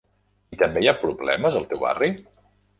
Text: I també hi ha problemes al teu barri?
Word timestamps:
I 0.57 0.57
també 0.61 0.83
hi 0.85 0.89
ha 0.93 0.97
problemes 1.03 1.61
al 1.61 1.71
teu 1.75 1.85
barri? 1.87 2.13